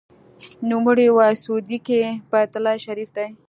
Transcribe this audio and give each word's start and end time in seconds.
نوموړي 0.69 1.07
وویل: 1.09 1.37
سعودي 1.43 1.77
کې 1.87 1.99
بیت 2.31 2.51
الله 2.57 2.75
شریف 2.85 3.09
دی. 3.15 3.27